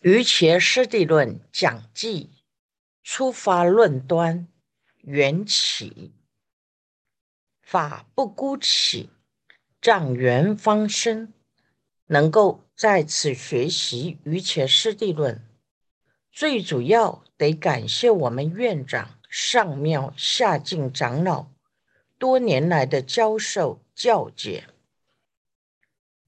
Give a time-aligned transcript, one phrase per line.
[0.00, 2.30] 于伽师地论讲记，
[3.02, 4.46] 出发论端，
[4.98, 6.12] 缘起，
[7.60, 9.10] 法不孤起，
[9.80, 11.32] 障缘方生。
[12.06, 15.44] 能够在此学习于伽师地论，
[16.30, 21.48] 最主要得感谢我们院长上庙下敬长老
[22.18, 24.68] 多年来的教授教解。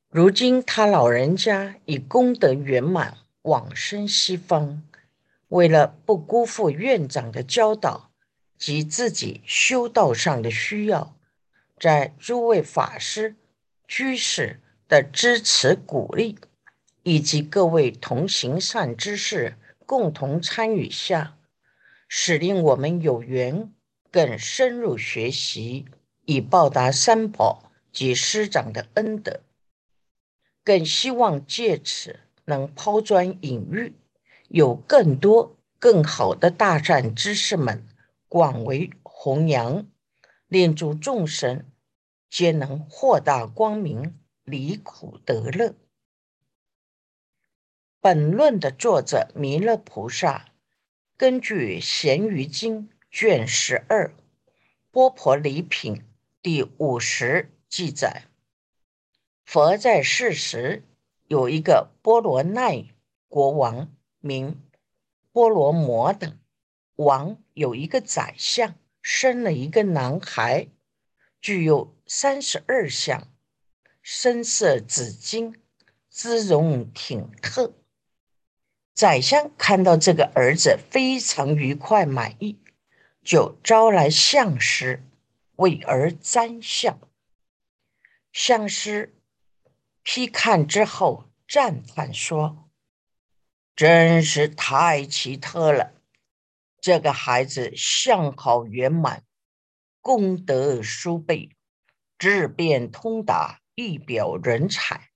[0.09, 3.19] 如今他老人家已功德圆满。
[3.43, 4.82] 往生西方，
[5.49, 8.11] 为了不辜负院长的教导
[8.58, 11.16] 及自己修道上的需要，
[11.79, 13.36] 在诸位法师、
[13.89, 16.39] 居士的支持鼓励，
[17.03, 21.38] 以及各位同行善知识共同参与下，
[22.07, 23.72] 使令我们有缘
[24.11, 25.86] 更深入学习，
[26.27, 29.41] 以报答三宝及师长的恩德，
[30.63, 32.20] 更希望借此。
[32.50, 33.94] 能抛砖引玉，
[34.48, 37.86] 有更多更好的大善知识们
[38.28, 39.86] 广为弘扬，
[40.48, 41.64] 令诸众生
[42.28, 45.74] 皆能获大光明，离苦得乐。
[48.00, 50.52] 本论的作者弥勒菩萨，
[51.16, 54.08] 根据《咸鱼经》卷十二
[54.90, 55.94] 《波婆离品》
[56.42, 58.24] 第五十记载，
[59.44, 60.84] 佛在世时。
[61.31, 62.86] 有一个波罗奈
[63.28, 64.61] 国王名
[65.31, 66.36] 波罗摩等
[66.97, 70.67] 王，有一个宰相，生了一个男孩，
[71.41, 73.28] 具有三十二相，
[74.03, 75.55] 身色紫金，
[76.08, 77.75] 姿容挺特。
[78.92, 82.58] 宰相看到这个儿子非常愉快满意，
[83.23, 85.05] 就招来相师
[85.55, 86.98] 为儿占相。
[88.33, 89.14] 相师。
[90.02, 92.70] 批看之后，赞叹说
[93.76, 95.94] ：“真是太奇特了！
[96.80, 99.24] 这个孩子相好圆满，
[100.00, 101.50] 功德殊倍，
[102.18, 105.10] 智辩通达，一表人才。”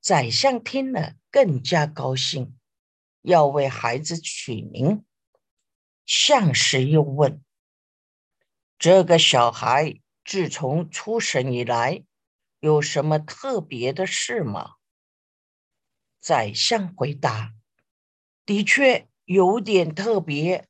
[0.00, 2.58] 宰相听了更加高兴，
[3.22, 5.04] 要为孩子取名。
[6.06, 7.42] 相师又问
[8.78, 12.04] ：“这个小孩自从出生以来？”
[12.64, 14.76] 有什么特别的事吗？
[16.18, 17.52] 宰相回答
[18.46, 20.66] ：“的确有点特别。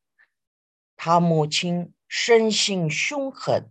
[0.96, 3.70] 他母亲生性凶狠，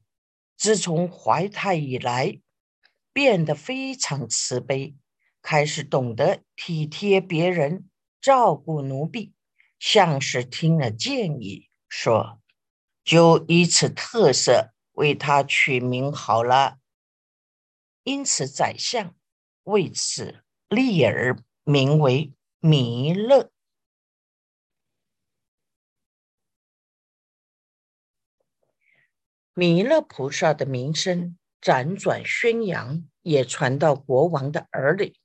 [0.55, 2.39] 自从怀胎以来，
[3.11, 4.95] 变得非常慈悲，
[5.41, 7.89] 开始懂得体贴别人，
[8.21, 9.33] 照顾奴婢。
[9.79, 12.39] 像是听了建议，说：
[13.03, 16.77] 就以此特色为他取名好了。”
[18.03, 19.15] 因此，宰相
[19.63, 23.49] 为此立而名为弥勒。
[29.53, 35.17] 弥勒菩萨的名声辗转宣扬，也传到国王的耳里。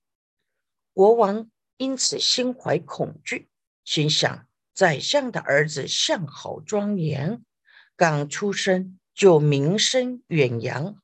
[0.93, 3.49] 国王因此心怀恐惧，
[3.85, 7.43] 心想：宰相的儿子相好庄严，
[7.97, 11.03] 刚出生就名声远扬。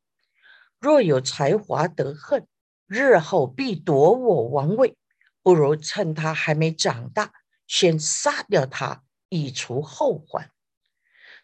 [0.84, 2.46] 若有才华得恨，
[2.86, 4.98] 日后必夺我王位。
[5.40, 7.32] 不如趁他还没长大，
[7.66, 10.50] 先杀掉他，以除后患。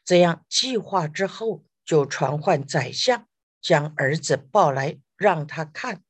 [0.04, 3.26] 这样计划之后，就传唤宰相，
[3.62, 6.02] 将儿子抱来让他看。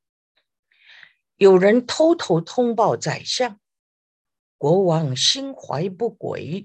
[1.36, 3.60] 有人偷偷通报宰相，
[4.58, 6.64] 国王心怀不轨，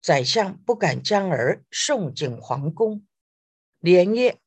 [0.00, 3.06] 宰相不敢将儿送进皇宫，
[3.80, 4.40] 连夜。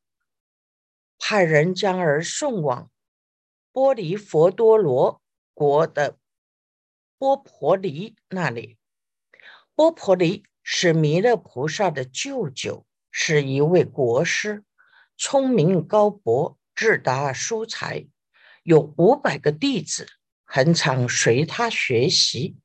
[1.19, 2.89] 派人将儿送往
[3.71, 5.21] 波离佛多罗
[5.53, 6.17] 国的
[7.17, 8.77] 波婆离那里。
[9.75, 14.63] 波婆离是弥勒菩萨的舅舅，是一位国师，
[15.17, 18.07] 聪明高博，智达疏财，
[18.63, 20.07] 有五百个弟子，
[20.43, 22.57] 很常随他学习。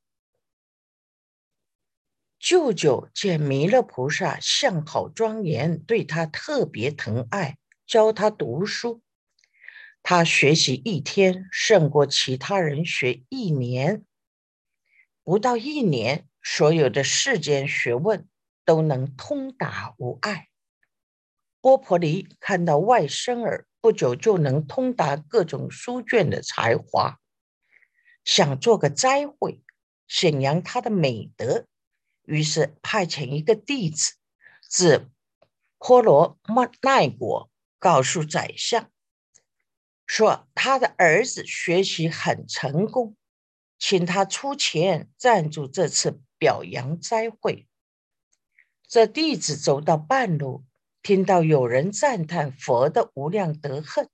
[2.38, 7.56] 舅舅见弥勒菩萨相好庄严，对他特别疼爱。
[7.86, 9.02] 教他读书，
[10.02, 14.04] 他学习一天胜过其他人学一年。
[15.22, 18.28] 不到一年，所有的世间学问
[18.64, 20.48] 都能通达无碍。
[21.60, 27.20] 波婆离看到外甥儿不久就能通达各种书卷的才华，
[28.24, 29.62] 想做个斋会，
[30.08, 31.66] 显扬他的美德，
[32.24, 34.14] 于是派遣一个弟子
[34.68, 35.08] 自
[35.78, 36.40] 婆罗
[36.80, 37.51] 奈国。
[37.82, 38.92] 告诉宰相，
[40.06, 43.16] 说他的儿子学习很成功，
[43.76, 47.66] 请他出钱赞助这次表扬斋会。
[48.86, 50.64] 这弟子走到半路，
[51.02, 54.08] 听到有人赞叹佛的无量德恨，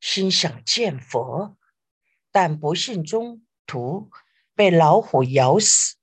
[0.00, 1.58] 心想见佛，
[2.32, 4.10] 但不幸中途
[4.54, 5.96] 被老虎咬死。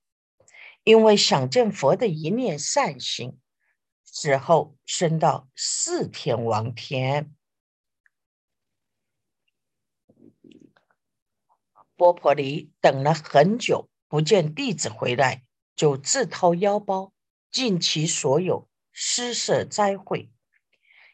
[0.83, 3.39] 因为想见佛的一念善心，
[4.17, 7.35] 死后升到四天王天。
[11.97, 15.43] 波婆离等了很久，不见弟子回来，
[15.75, 17.11] 就自掏腰包，
[17.51, 20.31] 尽其所有施设斋会，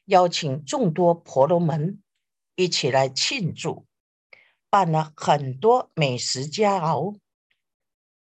[0.05, 2.03] 邀请众多婆罗门
[2.53, 3.87] 一起来庆祝，
[4.69, 7.17] 办了很多美食佳肴，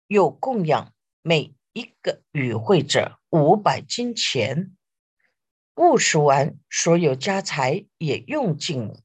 [0.06, 0.94] 又供养。
[1.20, 4.76] 每一个与会者五百金钱，
[5.76, 9.00] 务实完，所有家财也用尽了。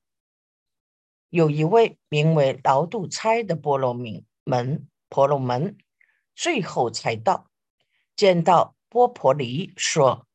[1.29, 5.77] 有一位名为劳度差的波罗蜜门婆罗门，
[6.33, 7.51] 最后才到，
[8.15, 10.27] 见到波婆离，说：“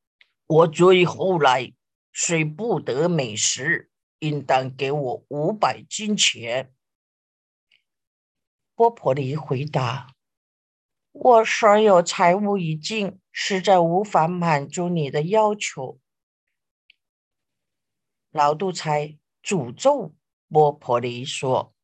[0.46, 1.72] 我最后来，
[2.12, 3.90] 虽不得美食，
[4.20, 6.72] 应当给我五百金钱。”
[8.76, 10.14] 波婆离回答。
[11.12, 16.00] 我所有财物已尽，实在无法满足你的要求。
[18.30, 20.14] 老杜才诅咒
[20.48, 21.74] 波婆离说：“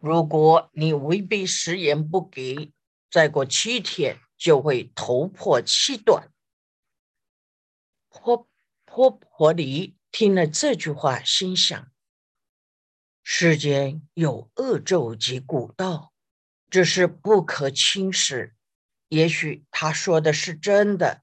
[0.00, 2.72] 如果你违背誓言不给，
[3.10, 6.32] 再过七天就会头破气断。”
[8.08, 8.48] 波
[8.84, 11.92] 波婆离听了这句话，心想：
[13.22, 16.09] 世间有恶咒及古道。
[16.70, 18.54] 这是不可轻视，
[19.08, 21.22] 也许他说的是真的。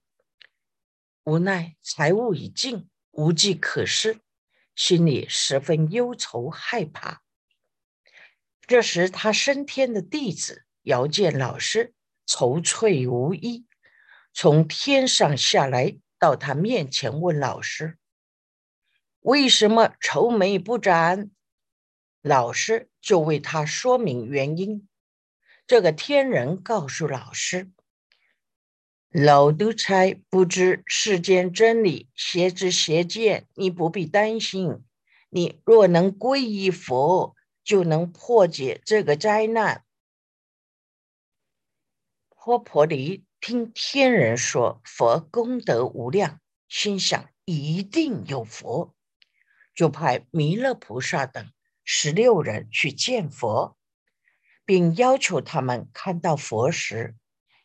[1.24, 4.20] 无奈财物已尽，无计可施，
[4.76, 7.24] 心里十分忧愁害怕。
[8.62, 11.94] 这时，他升天的弟子遥见老师
[12.26, 13.66] 愁悴无依，
[14.34, 17.98] 从天上下来到他面前问老师
[19.22, 21.32] ：“为什么愁眉不展？”
[22.22, 24.87] 老师就为他说明原因。
[25.68, 27.70] 这个天人告诉老师
[29.12, 34.86] ：“老督差不知世间真理，邪知邪见，你不必担心。
[35.30, 37.36] 你若能皈依佛，
[37.66, 39.84] 就能破解这个灾难。”
[42.32, 46.40] 波婆离听天人说佛功德无量，
[46.70, 48.96] 心想一定有佛，
[49.76, 51.52] 就派弥勒菩萨等
[51.84, 53.77] 十六人去见佛。
[54.68, 57.16] 并要求他们看到佛时，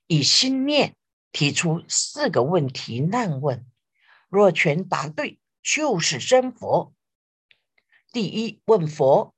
[0.07, 0.95] 以心念
[1.33, 3.67] 提出四个问题难问，
[4.29, 6.95] 若全答对，就是真佛。
[8.13, 9.35] 第一，问佛：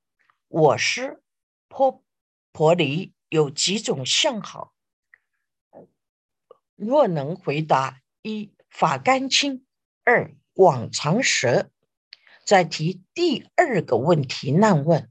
[0.49, 1.23] 我师
[1.69, 2.05] 婆
[2.53, 4.75] 婆离有几种相好？
[6.77, 9.65] 若能回答一法干清，
[10.05, 11.71] 二广长舌，
[12.45, 15.11] 再提第二个问题难问。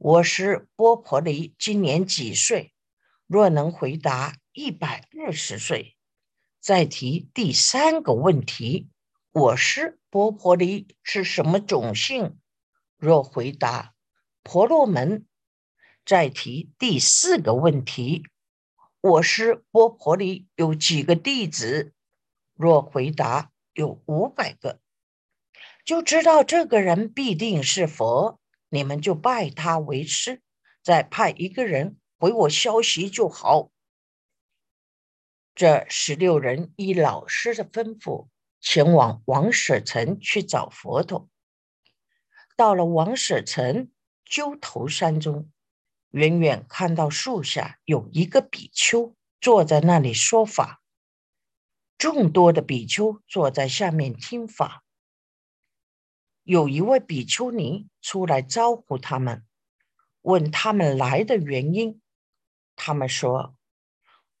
[0.00, 2.72] 我是波婆离，今年几岁？
[3.26, 5.96] 若能回答一百二十岁，
[6.60, 8.90] 再提第三个问题：
[9.32, 12.38] 我是波婆离是什么种姓？
[12.96, 13.96] 若回答
[14.44, 15.26] 婆罗门，
[16.06, 18.22] 再提第四个问题：
[19.00, 21.92] 我是波婆离有几个弟子？
[22.54, 24.78] 若回答有五百个，
[25.84, 28.38] 就知道这个人必定是佛。
[28.68, 30.42] 你们就拜他为师，
[30.82, 33.70] 再派一个人回我消息就好。
[35.54, 38.28] 这十六人依老师的吩咐，
[38.60, 41.28] 前往王舍城去找佛陀。
[42.56, 43.90] 到了王舍城
[44.24, 45.50] 鸠头山中，
[46.10, 50.82] 远远看到树下有一个比丘坐在那里说法，
[51.96, 54.84] 众多的比丘坐在下面听法。
[56.48, 59.44] 有一位比丘尼出来招呼他们，
[60.22, 62.00] 问他们来的原因。
[62.74, 63.54] 他们说：“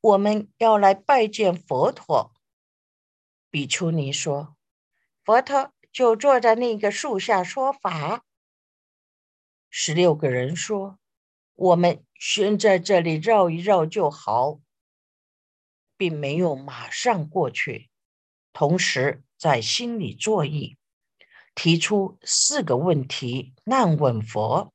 [0.00, 2.32] 我们要来拜见佛陀。”
[3.52, 4.56] 比丘尼说
[5.22, 8.24] ：“佛陀就坐在那个树下说法。”
[9.68, 10.98] 十六个人说
[11.52, 14.60] ：“我们先在这里绕一绕就好，
[15.98, 17.90] 并没有马上过去，
[18.54, 20.76] 同时在心里作意。”
[21.58, 24.72] 提出四个问题难问佛。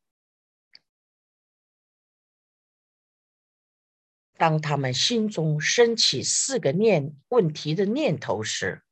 [4.36, 8.84] 当他们心中升起四个念问题的念头时，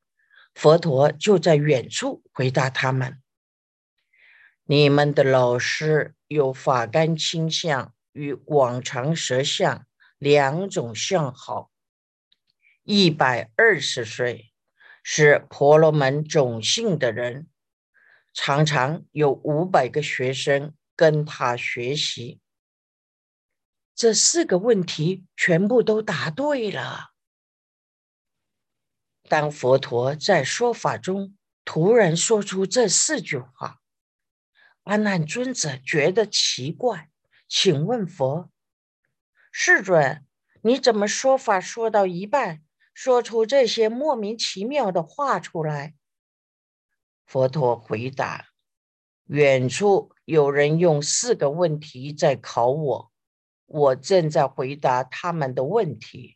[0.55, 3.21] 佛陀就在远处回答他们
[4.63, 9.86] ：“你们的老师有法干倾向与广长舌相
[10.17, 11.69] 两种相好。
[12.83, 14.53] 一百二十岁
[15.03, 17.50] 是婆罗门种姓的人，
[18.33, 22.39] 常常有五百个学生跟他学习。
[23.93, 27.11] 这四个问题全部都答对了。
[29.29, 33.79] 当佛陀在说法中突然说出这四句话，
[34.83, 37.09] 阿难尊者觉得奇怪，
[37.47, 38.50] 请问佛
[39.51, 40.25] ：“世尊，
[40.63, 45.93] 你怎么说法说到一半，说出这些莫名其妙的话出来？”
[47.25, 48.48] 佛陀回答
[49.28, 53.12] ：“远处有人用四个问题在考我。”
[53.74, 56.36] 我正在回答他们的问题，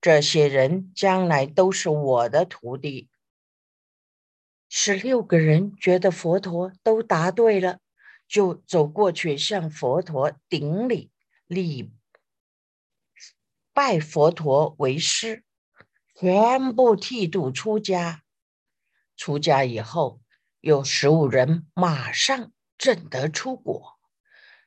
[0.00, 3.08] 这些人将来都是我的徒弟。
[4.68, 7.78] 十六个人觉得佛陀都答对了，
[8.26, 11.12] 就走过去向佛陀顶礼，
[11.46, 11.92] 礼
[13.72, 15.44] 拜佛陀为师，
[16.16, 18.21] 全部剃度出家。
[19.22, 20.20] 出家以后，
[20.60, 24.00] 有十五人马上证得出果。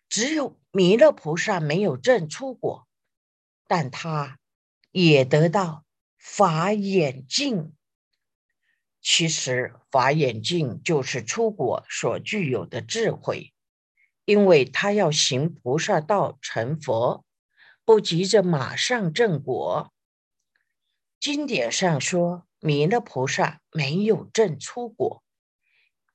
[0.08, 2.88] 只有弥勒菩萨没有证出果，
[3.68, 4.40] 但他
[4.92, 5.84] 也得到
[6.18, 7.74] 法眼镜。
[9.02, 13.54] 其实法眼镜就是出果所具有的智慧，
[14.24, 17.26] 因为他要行菩萨道成佛，
[17.84, 19.92] 不急着马上证果。
[21.20, 25.24] 经典上说，弥勒菩萨没有证出果，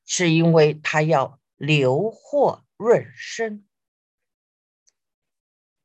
[0.04, 3.64] 是因为他要留祸润身。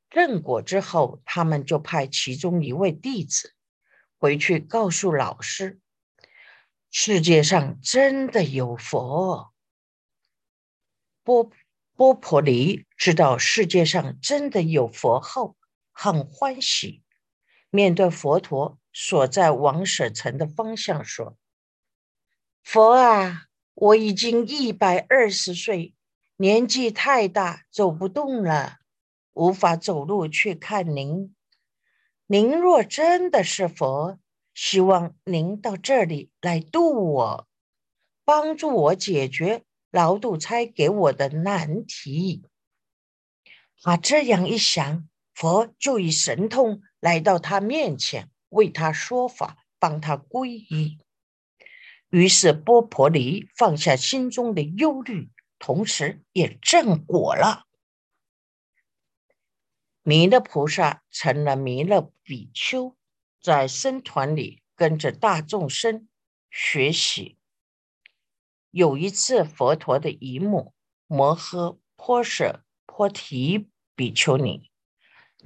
[0.10, 3.53] 认果之后，他们就派其中一位弟子
[4.17, 5.79] 回去告诉老师：
[6.89, 9.53] 世界上真的有佛。
[11.24, 11.51] 波
[11.93, 15.55] 波婆离知道世界上真的有佛后，
[15.91, 17.03] 很欢喜，
[17.69, 21.37] 面对佛陀所在王舍城的方向说
[22.63, 25.93] ：“佛啊，我已经一百二十岁，
[26.37, 28.77] 年纪太大，走不动了。”
[29.35, 31.35] 无法走路去看您，
[32.25, 34.17] 您若真的是佛，
[34.53, 37.47] 希望您到这里来度我，
[38.23, 42.43] 帮助我解决老堵差给我的难题。
[43.81, 50.97] 他这样一想，佛就以神通来到他面前，为他说法，帮他皈依。
[52.09, 57.65] 于是波婆离放下心中的忧虑，同时也正果了。
[60.01, 62.95] 弥勒菩萨成了弥勒比丘，
[63.41, 66.07] 在僧团里跟着大众生
[66.50, 67.38] 学习。
[68.71, 70.74] 有一次，佛陀的姨母
[71.07, 74.69] 摩诃婆舍婆提比丘尼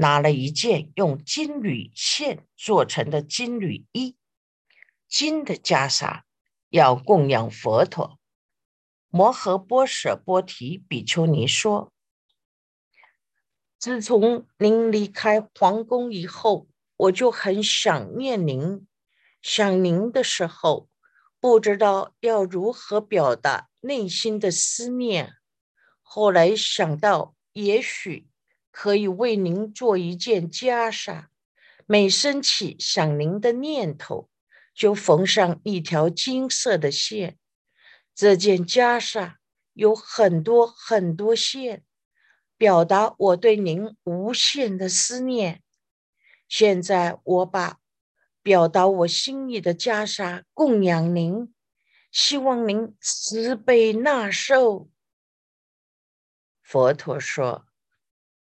[0.01, 4.15] 拿了一件用金缕线做成的金缕衣、
[5.09, 6.21] 金的袈裟，
[6.69, 8.17] 要供养佛陀。
[9.09, 11.91] 摩诃波舍波提比丘尼说。
[13.77, 18.87] 自从您离开皇宫以后，我就很想念您。
[19.41, 20.87] 想您的时候，
[21.41, 25.33] 不知道要如何表达内心的思念。
[26.01, 28.28] 后来想到，也许
[28.81, 31.25] 可以为您做一件袈裟。
[31.85, 34.29] 每升起想您的念头，
[34.73, 37.37] 就缝上一条金色的线。
[38.15, 39.33] 这件袈裟
[39.73, 41.83] 有很多很多线。
[42.55, 45.61] 表达我对您无限的思念。
[46.47, 47.79] 现在我把
[48.41, 51.53] 表达我心意的袈裟供养您，
[52.13, 54.89] 希望您慈悲纳受。
[56.63, 57.65] 佛陀说：“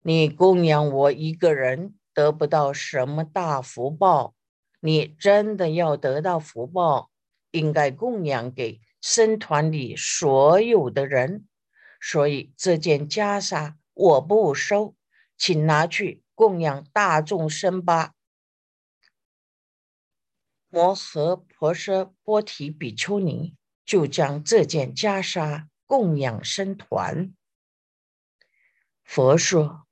[0.03, 4.35] 你供养我一个人得不到什么大福报，
[4.79, 7.09] 你真的要得到福报，
[7.49, 11.47] 应该供养给僧团里所有的人。
[11.99, 14.95] 所以这件袈裟。”我不收，
[15.37, 18.15] 请拿去供养大众生吧。
[20.67, 23.55] 摩诃婆舍波提比丘尼
[23.85, 27.35] 就将这件袈裟供养僧团。
[29.03, 29.82] 佛说：“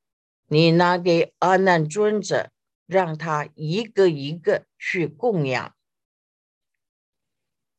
[0.53, 2.51] 你拿给阿难尊者，
[2.85, 5.73] 让他一个一个去供养。”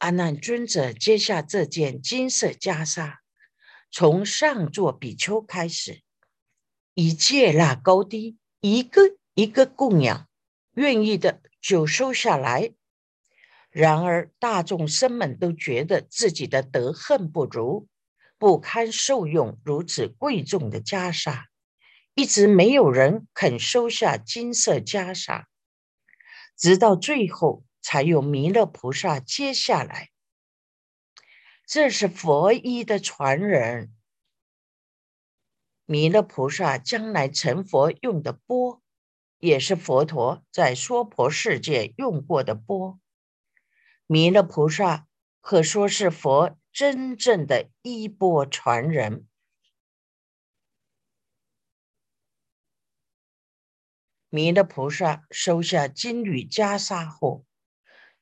[0.00, 3.18] 阿难尊者接下这件金色袈裟，
[3.90, 6.00] 从上座比丘开始。
[6.94, 9.02] 以戒那高低，一个
[9.34, 10.26] 一个供养，
[10.72, 12.72] 愿意的就收下来。
[13.68, 17.86] 然而大众生们都觉得自己的德恨不如，
[18.38, 21.44] 不堪受用如此贵重的袈裟，
[22.14, 25.45] 一直没有人肯收下金色袈裟，
[26.57, 30.11] 直到最后才有弥勒菩萨接下来。
[31.66, 33.92] 这是佛衣的传人，
[35.87, 38.83] 弥勒菩萨将来成佛用的钵，
[39.38, 43.00] 也是佛陀在娑婆世界用过的钵。
[44.07, 45.07] 弥勒菩萨
[45.40, 46.59] 可说是佛。
[46.75, 49.26] 真正的衣钵传人，
[54.34, 57.44] 弥勒菩萨收下金缕袈裟后，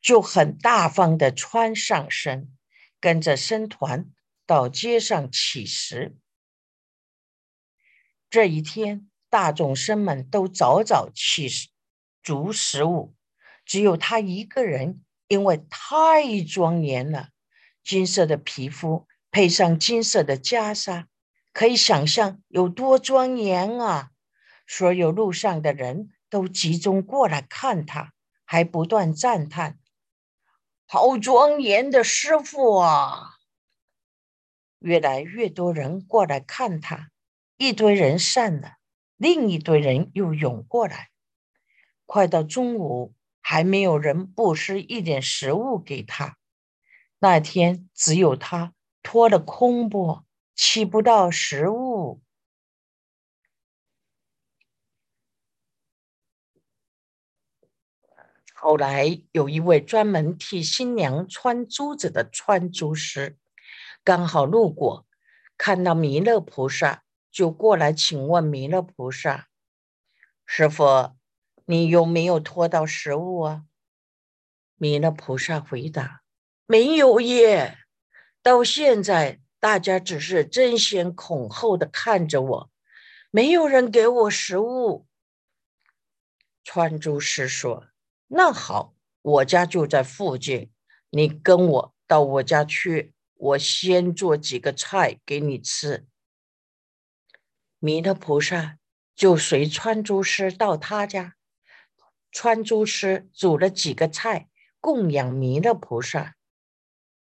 [0.00, 2.52] 就很大方的穿上身，
[2.98, 4.10] 跟着僧团
[4.44, 6.16] 到街上乞食。
[8.28, 11.48] 这一天，大众生们都早早起
[12.24, 13.14] 足食物，
[13.64, 17.28] 只有他一个人，因为太庄严了。
[17.84, 21.04] 金色的皮肤配上金色的袈裟，
[21.52, 24.10] 可以想象有多庄严啊！
[24.72, 28.12] 所有路上的人都集中过来看他，
[28.44, 29.80] 还不断赞叹
[30.86, 33.32] ：“好庄严的师傅啊！”
[34.78, 37.10] 越来越多人过来看他，
[37.56, 38.74] 一堆人散了，
[39.16, 41.08] 另一堆人又涌过来。
[42.06, 46.36] 快到中午，还没有人布施一点食物给他。
[47.18, 48.72] 那天只有他
[49.02, 50.24] 拖了空钵，
[50.54, 51.99] 起不到食物。
[58.62, 63.38] 后来有一位专门替新娘穿珠子的穿珠师，
[64.04, 65.06] 刚好路过，
[65.56, 69.48] 看到弥勒菩萨，就过来请问弥勒菩萨
[70.44, 71.16] ：“师傅，
[71.64, 73.62] 你有没有拖到食物啊？”
[74.76, 76.20] 弥勒菩萨回答。
[76.66, 77.78] 没有耶，
[78.42, 82.70] 到现在大家只是争先恐后的看着我，
[83.30, 85.06] 没有人给我食物。
[86.62, 87.86] 穿珠师说
[88.32, 90.70] ：“那好，我家就在附近，
[91.10, 96.06] 你跟我到我家去，我先做几个菜给你吃。”
[97.80, 98.78] 弥勒菩萨
[99.16, 101.34] 就随川珠师到他家，
[102.30, 106.36] 川珠师煮了几个菜供养弥勒菩萨。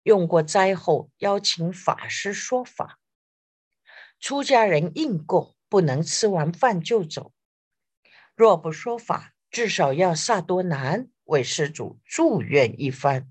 [0.03, 2.99] 用过斋后，邀请法师说法。
[4.19, 7.31] 出家人应供，不能吃完饭就走。
[8.35, 13.29] 若不说法，至少要萨多南为施主祝愿一番。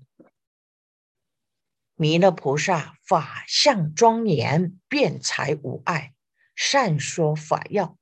[1.95, 6.13] 弥勒菩萨法相庄严，辩才无碍，
[6.55, 7.97] 善说法要。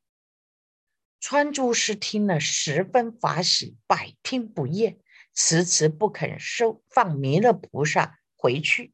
[1.19, 4.99] 川珠师听了十分法喜，百听不厌，
[5.33, 8.19] 迟迟不肯收放弥勒菩萨。
[8.37, 8.93] 回去，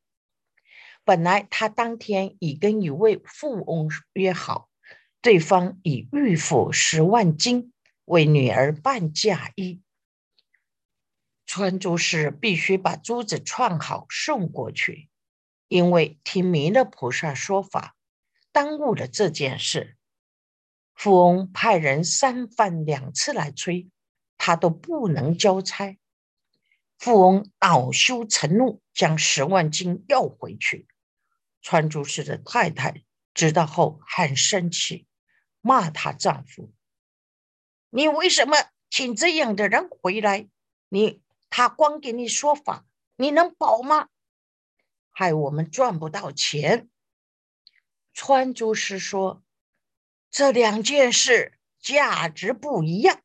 [1.03, 4.69] 本来他当天已跟一位富翁约好，
[5.21, 7.73] 对方以玉付十万金
[8.11, 9.81] 为女儿办嫁衣。
[11.45, 15.07] 穿珠师必须把珠子串好送过去，
[15.69, 17.95] 因为听弥勒菩萨说法，
[18.51, 19.95] 耽误了这件事。
[20.93, 23.89] 富翁派人三番两次来催，
[24.37, 25.97] 他都不能交差。
[26.99, 30.85] 富翁恼羞成怒，将十万金要回去。
[31.61, 35.07] 穿珠师的太太知道后很生气，
[35.61, 36.73] 骂她丈夫
[37.91, 38.57] ：“你为什么
[38.89, 40.49] 请这样的人回来？
[40.89, 44.09] 你他光给你说法，你能保吗？
[45.11, 46.89] 害我们赚不到钱。”
[48.13, 49.43] 穿珠师说
[50.31, 53.21] ：“这两件事价值不一样，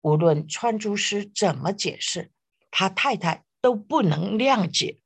[0.00, 2.32] 无论穿珠师怎么解释。”
[2.74, 4.98] 他太太都不能谅解，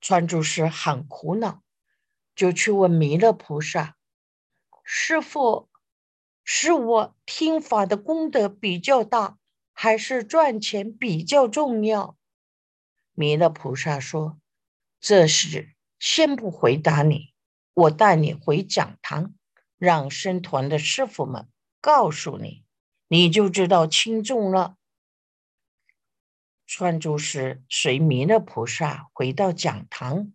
[0.00, 1.64] 穿珠师很苦恼，
[2.36, 3.96] 就去问弥勒菩萨
[4.84, 5.68] ：“师傅，
[6.44, 9.38] 是我听法的功德比较大，
[9.72, 12.16] 还是赚钱比较重要？”
[13.14, 14.38] 弥勒菩萨说
[15.00, 17.34] ：“这事先不回答你，
[17.74, 19.34] 我带你回讲堂，
[19.78, 21.48] 让僧团的师傅们
[21.80, 22.64] 告诉你，
[23.08, 24.76] 你就知道轻重了。”
[26.66, 30.32] 穿珠师随弥勒菩萨回到讲堂，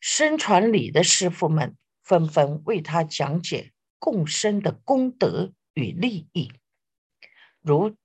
[0.00, 3.71] 僧传里的师傅们纷纷为他讲解
[4.02, 6.50] 共生的功德与利益，
[7.60, 7.96] 如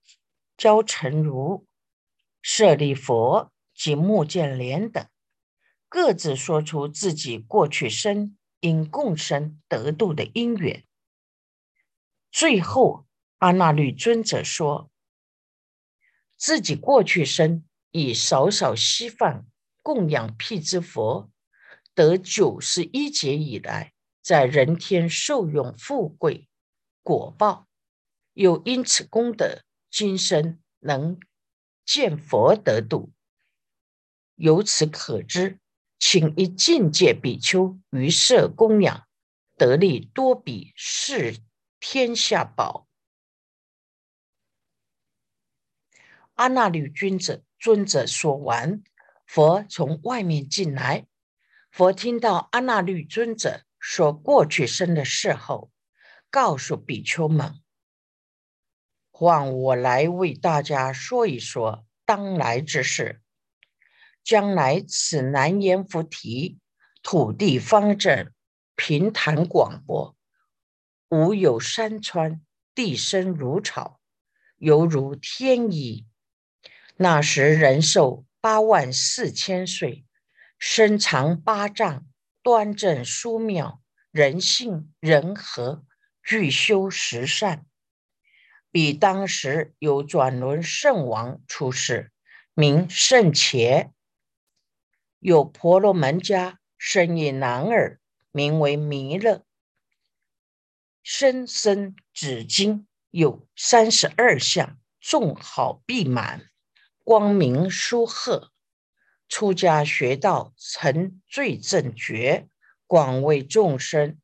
[0.56, 1.66] 焦成如、
[2.40, 5.10] 舍利佛及目犍连等，
[5.90, 10.86] 各自说出自己过去生因共生得度的因缘。
[12.32, 13.08] 最后，
[13.40, 14.92] 阿那律尊者说。
[16.36, 19.48] 自己过去生以少少稀饭
[19.82, 21.32] 供养辟支佛，
[21.96, 23.94] 得九十一劫以来，
[24.28, 26.50] 在人天受用富贵
[27.02, 27.66] 果报，
[28.34, 31.18] 又因此功德，今生能
[31.86, 33.14] 见佛得度。
[34.36, 35.62] 由此可知，
[35.98, 39.08] 请一境界比丘于舍供养，
[39.56, 41.38] 得利多比是
[41.80, 42.86] 天下宝。
[46.34, 48.84] 阿那律君者尊者说完，
[49.26, 51.08] 佛从外面进来。
[51.72, 55.72] 佛听到阿那律尊者说过去生的事后，
[56.30, 57.62] 告诉比丘们
[59.12, 63.22] ：“换我来为大家说一说当来之事。
[64.26, 66.60] 将来此南阎浮提
[67.02, 68.30] 土地方正，
[68.76, 70.18] 平坦广博，
[71.08, 72.42] 无有山川，
[72.76, 74.02] 地生如草，
[74.58, 76.06] 犹如天衣。”
[76.98, 80.06] 那时人寿八万四千岁，
[80.60, 82.06] 身长八丈，
[82.48, 85.84] 端正殊妙，人性仁和，
[86.24, 87.66] 具修十善。
[88.72, 92.14] 比当时有转轮圣王出世，
[92.54, 93.92] 名圣伽；
[95.20, 98.00] 有婆罗门家生一男儿，
[98.32, 99.44] 名为弥勒，
[101.04, 106.50] 身生紫金，有三十二相，众好毕满。
[107.04, 108.54] 光明殊赫，
[109.28, 112.48] 出家学道成最正觉，
[112.86, 114.20] 广为众生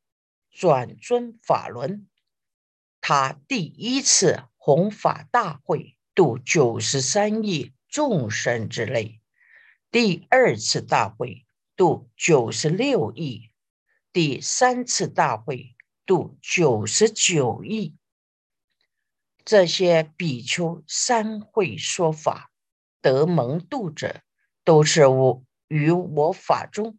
[0.50, 2.06] 转尊法轮。
[3.00, 9.20] 他第一次弘法大会度九十三亿众生之类，
[9.90, 13.50] 第二次大会度九十六亿，
[14.12, 17.96] 第三次大会度九十九亿。
[19.44, 22.50] 这些比丘三会说法。
[23.02, 24.22] 得蒙度者，
[24.64, 26.98] 都是我于我法中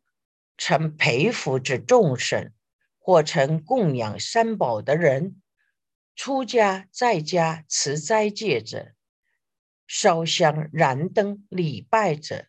[0.58, 2.54] 曾培福之众生，
[3.00, 5.42] 或曾供养三宝的人，
[6.16, 8.94] 出家在家持斋戒者，
[9.88, 12.46] 烧香燃灯礼拜者，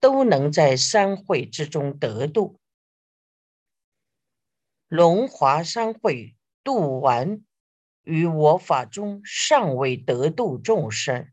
[0.00, 2.58] 都能在三会之中得度。
[4.88, 7.44] 龙华三会度完，
[8.02, 11.28] 于我法中尚未得度众生。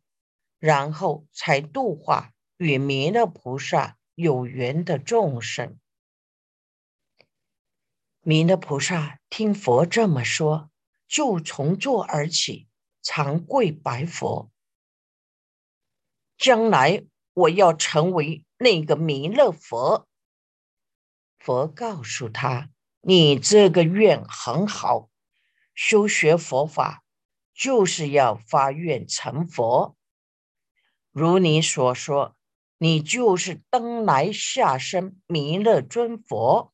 [0.59, 5.79] 然后才度化与弥勒菩萨有缘的众生。
[8.19, 10.69] 弥勒菩萨听佛这么说，
[11.07, 12.67] 就从座而起，
[13.01, 14.51] 长跪白佛
[16.37, 20.05] ：“将来我要成为那个弥勒佛。”
[21.39, 25.09] 佛告诉他：“你这个愿很好，
[25.73, 27.05] 修学佛法
[27.53, 29.95] 就是要发愿成佛。”
[31.13, 32.35] 如你所说，
[32.81, 36.73] 你就是登来下生弥勒尊佛，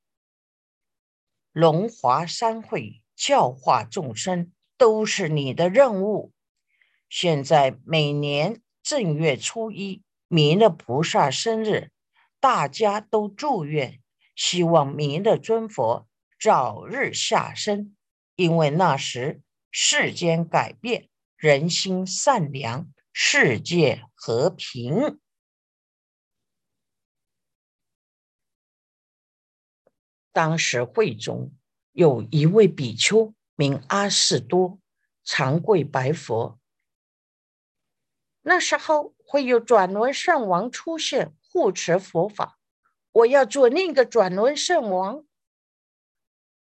[1.52, 6.32] 龙华三会教化众生，都是你的任务。
[7.10, 11.90] 现在每年正月初一弥勒菩萨生日，
[12.40, 14.00] 大家都祝愿，
[14.36, 16.08] 希望弥勒尊佛
[16.40, 17.96] 早日下生，
[18.36, 19.42] 因为那时
[19.72, 22.92] 世间改变，人心善良。
[23.18, 25.20] 世界和平。
[30.36, 31.54] 当时会中
[31.94, 34.80] 有一位比丘名阿士多，
[35.24, 36.60] 长跪白佛。
[38.42, 42.60] 那时候会有转轮圣王出现护持佛法，
[43.14, 45.24] 我要做另一个转轮圣王。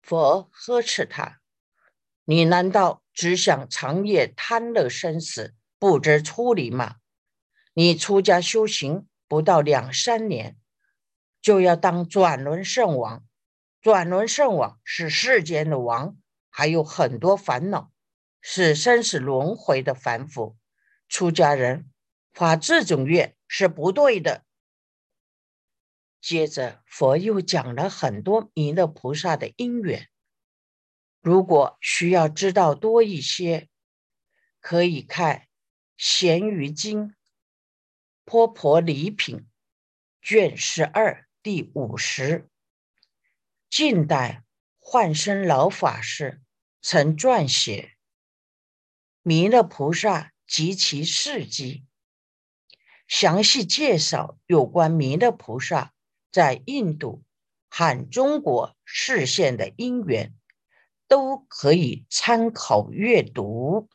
[0.01, 1.41] 佛呵斥他
[2.27, 6.99] ：“你难道只想长夜贪乐生死？”不知出离吗？
[7.73, 10.57] 你出家修行不到两三年，
[11.43, 13.25] 就要当转轮圣王。
[13.85, 16.17] 转轮圣王是世间的王，
[16.49, 17.93] 还有很多烦恼，
[18.41, 20.57] 是生死轮回的凡夫。
[21.07, 21.93] 出家人
[22.33, 24.43] 发这种愿是不对的。
[26.19, 30.09] 接着，佛又讲了很多弥勒菩萨的因缘。
[31.21, 33.69] 如果需要知道多一些，
[34.61, 35.47] 可以看。
[35.99, 37.15] 咸鱼经
[38.25, 39.47] 坡婆离品
[40.23, 42.49] 卷十二第五十，
[43.77, 44.45] 近代
[44.79, 46.41] 幻生老法师
[46.81, 47.97] 曾撰写
[49.21, 51.85] 弥勒菩萨及其事迹，
[53.09, 55.93] 详细介绍有关弥勒菩萨
[56.31, 57.25] 在印度
[57.69, 60.33] 和中国视现的因缘，
[61.09, 63.89] 都可以参考阅读。